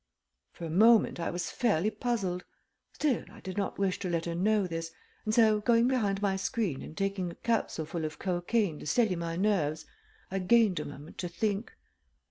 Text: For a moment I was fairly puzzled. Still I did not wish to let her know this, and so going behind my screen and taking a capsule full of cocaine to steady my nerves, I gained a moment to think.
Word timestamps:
For 0.53 0.65
a 0.65 0.71
moment 0.71 1.19
I 1.19 1.29
was 1.29 1.51
fairly 1.51 1.91
puzzled. 1.91 2.43
Still 2.93 3.23
I 3.31 3.39
did 3.39 3.55
not 3.55 3.77
wish 3.77 3.99
to 3.99 4.09
let 4.09 4.25
her 4.25 4.33
know 4.33 4.65
this, 4.65 4.89
and 5.25 5.33
so 5.35 5.59
going 5.61 5.87
behind 5.87 6.23
my 6.23 6.37
screen 6.37 6.81
and 6.81 6.97
taking 6.97 7.29
a 7.29 7.35
capsule 7.35 7.85
full 7.85 8.03
of 8.03 8.17
cocaine 8.17 8.79
to 8.79 8.87
steady 8.87 9.15
my 9.15 9.35
nerves, 9.35 9.85
I 10.31 10.39
gained 10.39 10.79
a 10.79 10.85
moment 10.85 11.19
to 11.19 11.29
think. 11.29 11.73